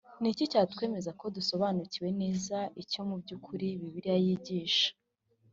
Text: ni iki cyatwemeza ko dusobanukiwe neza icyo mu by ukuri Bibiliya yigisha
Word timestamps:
ni 0.21 0.27
iki 0.33 0.43
cyatwemeza 0.51 1.11
ko 1.19 1.25
dusobanukiwe 1.35 2.09
neza 2.21 2.57
icyo 2.83 3.01
mu 3.07 3.15
by 3.21 3.29
ukuri 3.37 3.67
Bibiliya 3.79 4.17
yigisha 4.25 4.87